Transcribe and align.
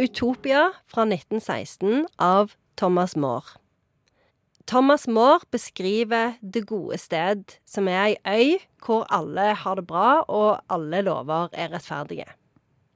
'Utopia' 0.00 0.72
fra 0.88 1.04
1916 1.04 2.06
av 2.18 2.52
Thomas 2.76 3.16
Moore. 3.16 3.60
Thomas 4.66 5.08
Moore 5.08 5.44
beskriver 5.50 6.38
det 6.40 6.66
gode 6.66 6.96
sted, 6.98 7.42
som 7.66 7.88
er 7.88 8.14
ei 8.14 8.16
øy 8.24 8.58
hvor 8.80 9.04
alle 9.12 9.50
har 9.54 9.76
det 9.76 9.86
bra, 9.86 10.22
og 10.24 10.62
alle 10.70 11.02
lover 11.04 11.48
er 11.52 11.68
rettferdige. 11.74 12.24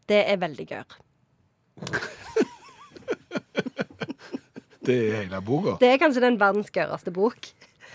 Det 0.08 0.22
er 0.30 0.40
veldig 0.40 0.66
gørr. 0.70 0.96
Det 4.86 4.96
er 4.96 5.16
hele 5.16 5.40
boka. 5.44 5.76
Det 5.80 5.88
er 5.92 6.00
kanskje 6.00 6.24
den 6.24 6.40
verdens 6.40 6.70
gørreste 6.72 7.12
bok. 7.12 7.52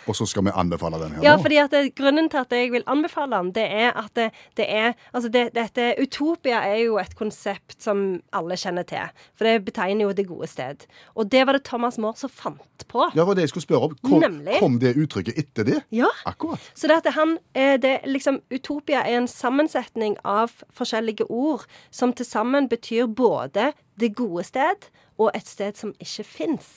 Og 0.08 0.16
så 0.16 0.26
skal 0.30 0.46
vi 0.48 0.54
anbefale 0.56 1.00
den 1.02 1.16
her 1.18 1.24
Ja, 1.24 1.36
nå. 1.36 1.42
fordi 1.44 1.58
at 1.62 1.72
det, 1.72 1.96
grunnen 1.98 2.30
til 2.30 2.38
at 2.38 2.52
jeg 2.56 2.72
vil 2.72 2.84
anbefale 2.88 3.36
den, 3.38 3.52
det 3.56 3.66
er 3.72 3.92
at 3.98 4.14
det, 4.16 4.30
det 4.58 4.66
er 4.70 4.94
Altså, 5.14 5.30
det, 5.30 5.54
dette 5.56 5.96
Utopia 6.02 6.62
er 6.66 6.84
jo 6.86 6.98
et 7.02 7.16
konsept 7.18 7.82
som 7.84 8.22
alle 8.34 8.56
kjenner 8.60 8.84
til. 8.88 9.10
For 9.38 9.46
det 9.46 9.66
betegner 9.66 10.06
jo 10.08 10.14
det 10.14 10.28
gode 10.28 10.48
sted. 10.48 10.86
Og 11.16 11.30
det 11.32 11.46
var 11.48 11.54
det 11.58 11.64
Thomas 11.68 11.98
Moore 11.98 12.18
som 12.18 12.30
fant 12.30 12.86
på. 12.88 13.10
Ja, 13.16 13.24
var 13.28 13.36
det 13.36 13.42
jeg 13.48 13.50
skulle 13.54 13.68
spørre 13.68 13.90
om. 13.90 13.96
Kom, 14.06 14.20
Nemlig. 14.24 14.60
kom 14.60 14.80
det 14.82 14.96
uttrykket 14.98 15.38
etter 15.38 15.64
det? 15.68 15.80
Ja. 15.92 16.10
Akkurat. 16.30 16.60
Så 16.74 16.88
det 16.88 17.00
at 17.04 17.14
han, 17.16 17.38
eh, 17.54 17.78
det, 17.82 18.00
liksom, 18.06 18.42
Utopia 18.52 19.04
er 19.06 19.18
en 19.18 19.28
sammensetning 19.28 20.18
av 20.24 20.54
forskjellige 20.76 21.28
ord 21.30 21.66
som 21.92 22.14
til 22.14 22.26
sammen 22.26 22.70
betyr 22.70 23.08
både 23.08 23.74
det 24.00 24.14
gode 24.16 24.44
sted 24.48 24.90
og 25.20 25.32
et 25.36 25.48
sted 25.48 25.76
som 25.76 25.94
ikke 26.00 26.24
fins. 26.24 26.70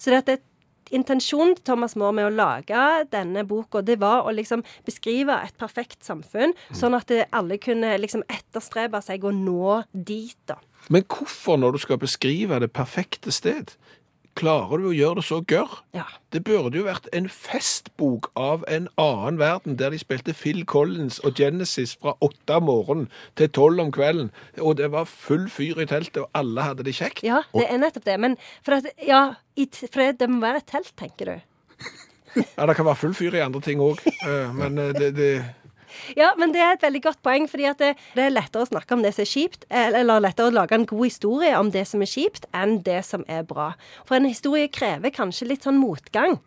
Så 0.00 0.10
det 0.10 0.18
at 0.22 0.26
det, 0.26 0.38
intensjonen 0.94 1.56
til 1.58 1.64
Thomas 1.70 1.96
More 1.98 2.14
med 2.16 2.28
å 2.28 2.34
lage 2.34 2.86
denne 3.12 3.44
boka, 3.48 3.82
det 3.84 3.98
var 4.02 4.26
å 4.26 4.34
liksom 4.34 4.64
beskrive 4.86 5.36
et 5.44 5.56
perfekt 5.60 6.04
samfunn, 6.06 6.54
sånn 6.76 6.96
at 6.98 7.12
alle 7.30 7.60
kunne 7.62 7.96
liksom 8.00 8.24
etterstrebe 8.28 9.00
seg 9.04 9.24
å 9.24 9.34
nå 9.34 9.80
dit, 9.92 10.38
da. 10.50 10.58
Men 10.90 11.04
hvorfor, 11.04 11.58
når 11.60 11.76
du 11.76 11.82
skal 11.82 12.00
beskrive 12.00 12.60
det 12.62 12.70
perfekte 12.72 13.32
sted, 13.34 13.74
klarer 14.38 14.80
du 14.80 14.88
å 14.90 14.94
gjøre 14.94 15.20
det 15.20 15.24
så 15.26 15.40
gørr? 15.48 15.80
Ja. 15.96 16.06
Det 16.34 16.42
burde 16.46 16.78
jo 16.78 16.86
vært 16.86 17.08
en 17.16 17.28
festbok 17.32 18.30
av 18.38 18.64
en 18.70 18.88
annen 19.00 19.40
verden, 19.40 19.76
der 19.80 19.94
de 19.94 20.00
spilte 20.00 20.34
Phil 20.36 20.62
Collins 20.68 21.20
og 21.26 21.38
Genesis 21.40 21.96
fra 22.00 22.14
åtte 22.24 22.60
om 22.60 22.68
morgenen 22.70 23.10
til 23.38 23.50
tolv 23.56 23.82
om 23.82 23.92
kvelden, 23.94 24.30
og 24.58 24.78
det 24.80 24.90
var 24.94 25.10
full 25.10 25.48
fyr 25.52 25.82
i 25.82 25.88
teltet, 25.90 26.22
og 26.24 26.30
alle 26.38 26.68
hadde 26.70 26.86
det 26.86 26.96
kjekt. 26.98 27.24
Ja, 27.26 27.42
det 27.56 27.66
er 27.68 27.82
nettopp 27.82 28.06
det. 28.06 28.18
Men 28.22 28.36
for 28.66 28.78
at, 28.78 28.90
ja, 29.06 29.22
for 29.56 30.04
det, 30.04 30.30
må 30.30 30.42
være 30.44 30.62
et 30.62 30.70
telt, 30.70 30.92
tenker 30.98 31.34
du. 31.34 31.46
Ja, 32.36 32.66
det 32.68 32.76
kan 32.78 32.86
være 32.86 33.00
full 33.00 33.14
fyr 33.18 33.34
i 33.34 33.42
andre 33.42 33.62
ting 33.64 33.80
òg, 33.82 33.98
men 34.54 34.78
eh, 34.78 34.92
det, 34.94 35.08
det 35.16 35.30
Ja, 36.18 36.32
men 36.40 36.54
det 36.54 36.62
er 36.64 36.76
et 36.76 36.84
veldig 36.84 37.02
godt 37.08 37.22
poeng, 37.26 37.48
fordi 37.50 37.70
det, 37.80 37.94
det 38.16 38.26
er 38.26 38.34
lettere 38.34 38.66
å 38.66 38.70
snakke 38.70 38.96
om 38.96 39.04
det 39.04 39.14
som 39.16 39.24
er 39.24 39.32
kjipt, 39.32 39.66
eller 39.70 40.22
lettere 40.22 40.50
å 40.50 40.56
lage 40.60 40.76
en 40.76 40.88
god 40.88 41.04
historie 41.06 41.56
om 41.58 41.72
det 41.74 41.86
som 41.88 42.04
er 42.04 42.10
kjipt, 42.10 42.46
enn 42.56 42.80
det 42.86 43.00
som 43.08 43.26
er 43.28 43.44
bra. 43.48 43.72
For 44.08 44.18
en 44.18 44.28
historie 44.28 44.70
krever 44.72 45.14
kanskje 45.14 45.50
litt 45.50 45.66
sånn 45.66 45.80
motgang. 45.80 46.38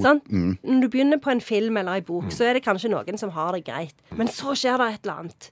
Sant? 0.00 0.24
Når 0.30 0.80
du 0.80 0.88
begynner 0.88 1.18
på 1.20 1.30
en 1.30 1.40
film 1.40 1.76
eller 1.76 1.92
ei 2.00 2.00
bok, 2.00 2.30
så 2.32 2.44
er 2.48 2.54
det 2.54 2.64
kanskje 2.64 2.88
noen 2.90 3.18
som 3.18 3.30
har 3.36 3.52
det 3.52 3.64
greit. 3.66 3.94
Men 4.16 4.28
så 4.28 4.54
skjer 4.56 4.78
det 4.78 4.94
et 4.94 5.04
eller 5.06 5.18
annet. 5.26 5.50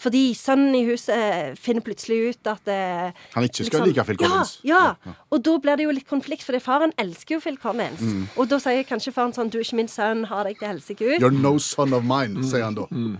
Fordi 0.00 0.32
sønnen 0.32 0.72
i 0.78 0.84
huset 0.88 1.58
finner 1.60 1.84
plutselig 1.84 2.30
ut 2.30 2.48
at 2.48 2.68
eh, 2.72 3.10
Han 3.34 3.44
ikke 3.44 3.66
skal 3.68 3.82
like 3.84 4.04
Phil 4.08 4.16
Collins. 4.16 4.54
Ja, 4.64 4.94
ja. 5.04 5.12
Og 5.28 5.42
da 5.44 5.58
blir 5.60 5.76
det 5.76 5.84
jo 5.84 5.90
litt 5.92 6.08
konflikt, 6.08 6.46
for 6.46 6.56
faren 6.64 6.94
elsker 6.96 7.36
jo 7.36 7.40
Phil 7.44 7.58
Collins. 7.60 8.00
Og 8.40 8.48
da 8.48 8.56
sier 8.62 8.86
kanskje 8.88 9.12
faren 9.12 9.34
sånn 9.36 9.50
Du 9.52 9.58
er 9.58 9.66
ikke 9.66 9.76
min 9.76 9.92
sønn, 9.92 10.24
ha 10.30 10.40
deg 10.46 10.56
til 10.60 10.70
helsike 10.72 11.04
ut. 11.04 11.18
You're 11.20 11.34
no 11.34 11.58
son 11.58 11.92
of 11.92 12.06
mine, 12.08 12.40
sier 12.48 12.64
han 12.64 12.78
da. 12.78 12.86
På- 12.88 13.10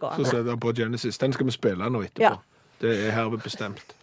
gått. 0.00 0.18
så 0.18 0.24
setter 0.26 0.50
han 0.50 0.58
på 0.58 0.74
Genesis. 0.74 1.18
Den 1.18 1.32
skal 1.32 1.46
vi 1.46 1.54
spille 1.54 1.90
nå 1.90 2.02
etterpå. 2.02 2.20
Ja. 2.20 2.34
Det 2.80 2.96
er 3.06 3.14
herved 3.14 3.46
bestemt. 3.46 3.94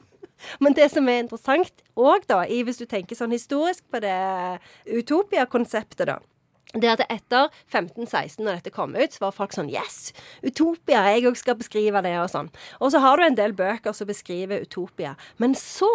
Men 0.59 0.73
det 0.77 0.89
som 0.91 1.07
er 1.09 1.23
interessant 1.23 1.83
òg, 1.95 2.25
da, 2.27 2.43
i, 2.45 2.61
hvis 2.63 2.81
du 2.81 2.85
tenker 2.89 3.15
sånn 3.15 3.31
historisk 3.35 3.83
på 3.91 4.01
det 4.03 4.15
Utopia-konseptet, 4.89 6.07
da. 6.09 6.19
Det 6.73 6.89
at 6.89 7.03
etter 7.05 7.51
1516, 7.69 8.39
når 8.41 8.55
dette 8.57 8.71
kom 8.73 8.95
ut, 8.97 9.13
så 9.13 9.27
var 9.27 9.35
folk 9.35 9.53
sånn 9.53 9.69
Yes! 9.69 10.07
Utopia! 10.41 11.03
Jeg 11.13 11.27
òg 11.29 11.37
skal 11.37 11.57
beskrive 11.59 12.01
det, 12.01 12.15
og 12.17 12.31
sånn. 12.33 12.49
Og 12.81 12.89
så 12.95 13.01
har 13.03 13.19
du 13.21 13.25
en 13.27 13.37
del 13.37 13.53
bøker 13.53 13.93
som 13.93 14.09
beskriver 14.09 14.63
utopia. 14.65 15.11
Men 15.37 15.53
så, 15.59 15.91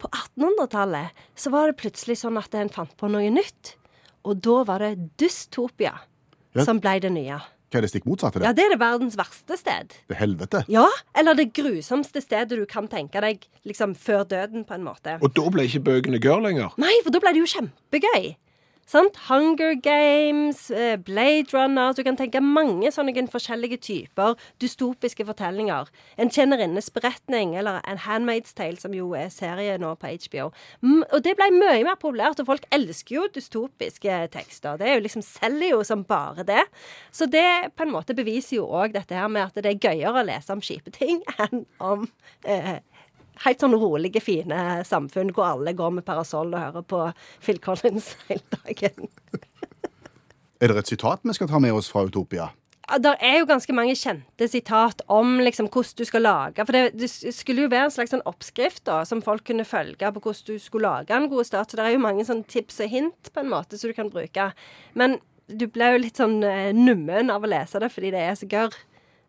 på 0.00 0.08
1800-tallet, 0.08 1.12
så 1.36 1.52
var 1.52 1.68
det 1.68 1.76
plutselig 1.82 2.16
sånn 2.22 2.40
at 2.40 2.56
en 2.56 2.72
fant 2.72 2.94
på 2.96 3.10
noe 3.12 3.28
nytt. 3.34 3.74
Og 4.24 4.40
da 4.40 4.62
var 4.64 4.80
det 4.86 4.94
dystopia 5.20 5.98
Ja. 6.56 6.64
som 6.64 6.80
ble 6.80 6.96
det 7.04 7.12
nye. 7.12 7.36
Hva 7.66 7.80
er 7.80 7.82
det 7.86 7.90
stikk 7.90 8.04
motsatte? 8.06 8.38
Ja, 8.40 8.52
Det? 8.52 8.56
det 8.60 8.64
er 8.66 8.74
det 8.76 8.80
verdens 8.80 9.16
verste 9.18 9.56
sted. 9.58 9.94
Det 10.08 10.16
helvete. 10.20 10.64
Ja, 10.70 10.86
eller 11.18 11.34
det 11.34 11.48
grusomste 11.56 12.22
stedet 12.22 12.54
du 12.54 12.64
kan 12.70 12.86
tenke 12.88 13.20
deg 13.20 13.42
liksom 13.66 13.94
før 13.98 14.22
døden, 14.24 14.64
på 14.64 14.74
en 14.78 14.84
måte. 14.86 15.16
Og 15.20 15.34
da 15.34 15.48
ble 15.50 15.66
ikke 15.66 15.82
bøkene 15.88 16.20
gørr 16.22 16.44
lenger. 16.46 16.70
Nei, 16.78 16.92
for 17.02 17.10
da 17.10 17.18
ble 17.24 17.32
det 17.34 17.42
jo 17.42 17.50
kjempegøy. 17.56 18.36
Sant? 18.86 19.16
Hunger 19.28 19.74
Games, 19.74 20.70
eh, 20.70 20.96
Blade 20.96 21.50
Runner 21.52 21.92
Du 21.92 22.04
kan 22.06 22.16
tenke 22.16 22.38
mange 22.40 22.92
sånne 22.94 23.26
forskjellige 23.32 23.80
typer 23.82 24.36
dystopiske 24.62 25.26
fortellinger. 25.26 25.90
En 26.16 26.30
tjenerinnes 26.30 26.90
beretning, 26.94 27.56
eller 27.58 27.80
En 27.84 27.98
Handmaid's 27.98 28.54
Tale, 28.54 28.76
som 28.78 28.94
jo 28.94 29.10
er 29.18 29.28
serie 29.28 29.76
nå 29.78 29.96
på 29.98 30.06
HBO. 30.06 30.52
Mm, 30.82 31.02
og 31.12 31.24
det 31.24 31.34
ble 31.36 31.50
mye 31.50 31.82
mer 31.82 31.98
populært, 31.98 32.38
og 32.38 32.46
folk 32.46 32.66
elsker 32.70 33.16
jo 33.16 33.26
dystopiske 33.34 34.30
tekster. 34.30 34.78
Det 34.78 34.86
er 34.86 34.94
jo 34.94 35.06
liksom 35.08 35.22
selger 35.26 35.74
jo 35.74 35.82
som 35.82 36.04
bare 36.04 36.46
det. 36.46 36.62
Så 37.10 37.26
det 37.26 37.74
på 37.74 37.82
en 37.82 37.90
måte 37.90 38.14
beviser 38.14 38.60
jo 38.60 38.70
òg 38.70 38.94
dette 38.94 39.18
her 39.18 39.26
med 39.26 39.48
at 39.48 39.58
det 39.58 39.74
er 39.74 39.82
gøyere 39.82 40.22
å 40.22 40.26
lese 40.30 40.54
om 40.54 40.62
kjipe 40.62 40.94
ting 40.94 41.24
enn 41.42 41.66
om 41.82 42.06
eh, 42.44 42.78
helt 43.44 43.62
sånn 43.62 43.76
rolige, 43.76 44.22
fine 44.24 44.82
samfunn 44.86 45.32
hvor 45.36 45.50
alle 45.52 45.74
går 45.76 45.98
med 45.98 46.06
parasoll 46.06 46.54
og 46.54 46.62
hører 46.62 46.86
på 46.86 47.02
Phil 47.44 47.60
Collins 47.62 48.14
hele 48.28 48.44
dagen. 48.62 49.10
Er 50.60 50.72
det 50.72 50.84
et 50.84 50.94
sitat 50.94 51.26
vi 51.26 51.34
skal 51.36 51.50
ta 51.50 51.60
med 51.60 51.76
oss 51.76 51.90
fra 51.92 52.06
Utopia? 52.08 52.48
Det 52.86 53.16
er 53.18 53.40
jo 53.40 53.48
ganske 53.48 53.74
mange 53.74 53.96
kjente 53.98 54.46
sitat 54.46 55.00
om 55.10 55.40
liksom 55.42 55.66
hvordan 55.74 55.98
du 55.98 56.04
skal 56.06 56.22
lage 56.22 56.62
For 56.62 56.76
det, 56.76 56.82
det 56.94 57.08
skulle 57.34 57.64
jo 57.64 57.70
være 57.72 57.88
en 57.88 57.94
slags 57.96 58.12
sånn 58.14 58.22
oppskrift 58.30 58.84
da, 58.86 59.00
som 59.08 59.24
folk 59.26 59.42
kunne 59.48 59.66
følge 59.66 60.12
på 60.14 60.22
hvordan 60.22 60.46
du 60.46 60.60
skulle 60.62 60.86
lage 60.86 61.16
en 61.16 61.26
god 61.32 61.48
start. 61.48 61.72
Så 61.72 61.80
det 61.80 61.86
er 61.88 61.96
jo 61.96 62.04
mange 62.04 62.24
sånn 62.28 62.44
tips 62.46 62.78
og 62.86 62.92
hint 62.92 63.32
på 63.34 63.42
en 63.42 63.50
måte 63.50 63.80
som 63.80 63.90
du 63.90 63.96
kan 63.96 64.12
bruke. 64.12 64.52
Men 64.94 65.18
du 65.50 65.66
ble 65.70 65.92
jo 65.94 66.02
litt 66.04 66.20
sånn 66.22 66.38
eh, 66.46 66.70
nummen 66.74 67.32
av 67.34 67.42
å 67.42 67.50
lese 67.50 67.82
det 67.82 67.90
fordi 67.90 68.14
det 68.14 68.22
er 68.22 68.38
så 68.38 68.48
gørr. 68.50 68.78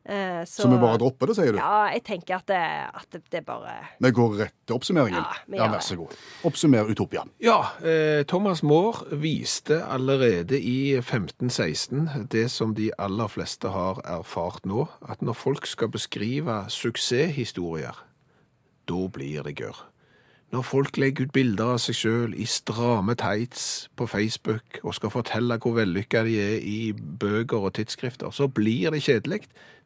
Eh, 0.08 0.46
Så 0.48 0.70
vi 0.72 0.78
bare 0.80 0.96
dropper 1.02 1.28
det, 1.28 1.36
sier 1.36 1.52
du? 1.52 1.58
Ja, 1.60 1.90
jeg 1.92 2.04
tenker 2.08 2.38
at 2.38 2.46
det, 2.48 2.60
at 2.96 3.08
det, 3.12 3.20
det 3.34 3.42
bare 3.46 3.74
Vi 4.00 4.12
går 4.16 4.38
rett 4.40 4.54
til 4.66 4.78
oppsummeringen. 4.78 5.20
Ja, 5.20 5.58
ja, 5.60 5.68
vær 5.74 5.84
så 5.84 5.98
god. 6.00 6.14
Oppsummer 6.48 6.88
Utopia. 6.88 7.26
Ja, 7.44 7.58
eh, 7.84 8.24
Thomas 8.24 8.64
Moore 8.64 9.18
viste 9.20 9.82
allerede 9.84 10.56
i 10.62 10.96
1516 11.02 12.28
det 12.32 12.46
som 12.52 12.72
de 12.78 12.90
aller 12.98 13.28
fleste 13.28 13.68
har 13.74 14.00
erfart 14.06 14.64
nå, 14.66 14.88
at 15.10 15.22
når 15.22 15.36
folk 15.36 15.68
skal 15.68 15.92
beskrive 15.92 16.62
suksesshistorier, 16.72 18.00
da 18.88 19.02
blir 19.12 19.44
det 19.44 19.58
gørr. 19.60 19.84
Når 20.56 20.64
folk 20.64 20.98
legger 20.98 21.28
ut 21.28 21.34
bilder 21.36 21.74
av 21.74 21.80
seg 21.84 21.98
sjøl 22.00 22.36
i 22.40 22.46
stramme 22.48 23.18
tights 23.20 23.90
på 24.00 24.06
Facebook 24.08 24.78
og 24.80 24.94
skal 24.96 25.12
fortelle 25.12 25.58
hvor 25.60 25.76
vellykka 25.76 26.22
de 26.24 26.38
er 26.40 26.62
i 26.64 26.94
bøker 26.96 27.68
og 27.68 27.74
tidsskrifter, 27.76 28.32
så 28.32 28.48
blir 28.48 28.94
det 28.96 29.04
kjedelig. 29.04 29.42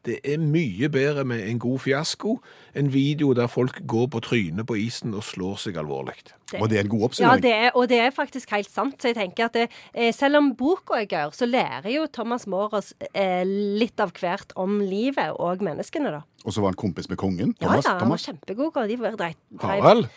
Det 0.06 0.20
er 0.26 0.38
mye 0.42 0.90
bedre 0.90 1.24
med 1.26 1.44
en 1.46 1.60
god 1.62 1.80
fiasko, 1.84 2.36
en 2.78 2.94
video 2.94 3.34
der 3.38 3.50
folk 3.50 3.82
går 3.90 4.08
på 4.14 4.22
trynet 4.26 4.66
på 4.70 4.78
isen 4.82 5.14
og 5.18 5.26
slår 5.26 5.60
seg 5.62 5.78
alvorlig. 5.82 6.16
Og 6.58 6.70
det 6.70 6.80
er 6.80 6.86
en 6.86 6.94
god 6.94 7.20
Ja, 7.22 7.36
det 7.42 7.54
er, 7.54 7.70
og 7.78 7.90
det 7.90 8.00
er 8.02 8.14
faktisk 8.14 8.50
helt 8.54 8.70
sant. 8.70 8.98
Så 9.02 9.12
jeg 9.12 9.18
tenker 9.18 9.46
at 9.46 9.54
det, 9.54 9.68
eh, 9.94 10.14
selv 10.14 10.38
om 10.42 10.56
boka 10.58 10.98
er 11.02 11.06
gøy, 11.06 11.30
så 11.38 11.46
lærer 11.46 11.90
jo 11.94 12.08
Thomas 12.08 12.48
More 12.48 12.82
eh, 13.14 13.46
litt 13.46 14.00
av 14.02 14.14
hvert 14.18 14.54
om 14.56 14.80
livet 14.82 15.38
og 15.38 15.62
menneskene, 15.62 16.12
da. 16.18 16.26
Og 16.46 16.54
så 16.54 16.62
var 16.62 16.74
han 16.74 16.82
kompis 16.82 17.10
med 17.10 17.18
kongen. 17.18 17.56
Ja, 17.62 17.68
Thomas. 17.68 17.86
ja, 17.86 17.92
han 17.92 18.00
var 18.00 18.06
Thomas. 18.06 18.26
kjempegod. 18.26 18.78
og 18.78 18.90
De 18.90 19.00
var 19.00 19.18
dreit, 19.18 19.38
Harald? 19.62 20.10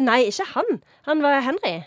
Nei, 0.00 0.22
ikke 0.30 0.46
han. 0.54 0.78
Han 1.08 1.22
var 1.24 1.42
Henry. 1.44 1.82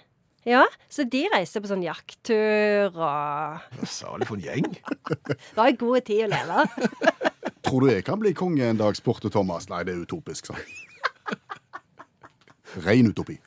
Ja, 0.45 0.61
så 0.93 1.07
de 1.09 1.23
reiste 1.33 1.57
på 1.61 1.69
sånn 1.71 1.81
jakttur 1.81 2.93
og 2.93 3.63
Salig 3.89 4.27
for 4.29 4.37
en 4.37 4.45
gjeng. 4.45 4.67
Det 5.17 5.57
var 5.57 5.71
en 5.71 5.79
god 5.81 6.05
tid 6.05 6.27
å 6.27 6.29
leve. 6.35 6.65
Tror 7.65 7.81
du 7.81 7.89
jeg 7.89 8.05
kan 8.05 8.21
bli 8.21 8.35
konge 8.37 8.67
en 8.69 8.77
dag, 8.77 8.93
spurte 8.97 9.31
Thomas. 9.33 9.65
Nei, 9.71 9.81
det 9.87 9.95
er 9.95 10.03
utopisk, 10.05 10.51
sa. 10.51 10.59
Ren 12.85 13.09
utopi. 13.09 13.39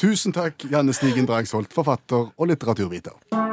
Tusen 0.00 0.32
takk, 0.32 0.64
Janne 0.72 0.94
Stigen 0.96 1.28
Drangsholt, 1.28 1.76
forfatter 1.76 2.30
og 2.32 2.48
litteraturviter. 2.48 3.45